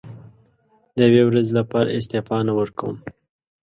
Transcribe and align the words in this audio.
د 0.97 0.97
یوې 1.07 1.21
ورځې 1.25 1.51
لپاره 1.59 1.93
استعفا 1.97 2.37
نه 2.47 2.53
ورکووم. 2.59 2.97